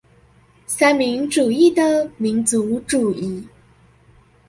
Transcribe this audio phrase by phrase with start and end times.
[0.65, 3.45] 三民主義的民族主義